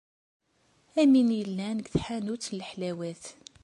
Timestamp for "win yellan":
1.17-1.77